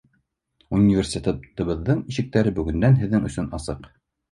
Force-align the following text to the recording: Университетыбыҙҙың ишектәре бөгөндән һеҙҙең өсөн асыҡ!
Университетыбыҙҙың 0.77 2.03
ишектәре 2.15 2.57
бөгөндән 2.59 3.01
һеҙҙең 3.05 3.31
өсөн 3.31 3.55
асыҡ! 3.61 3.89